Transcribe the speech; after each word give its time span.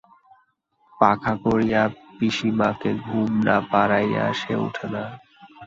পাখা 0.99 1.33
করিয়া 1.43 1.81
পিসীমাকে 2.17 2.91
ঘুম 3.05 3.29
না 3.47 3.55
পাড়াইয়া 3.71 4.25
সে 4.39 4.53
উঠে 4.65 4.87
না। 4.93 5.03